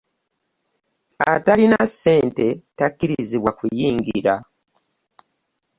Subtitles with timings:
[1.31, 4.33] Atalina ssente takkirizibwa kuyingira.